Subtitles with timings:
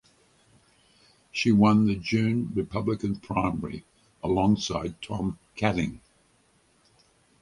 [1.31, 3.85] She won the June Republican primary
[4.23, 5.99] alongside Tom Kading.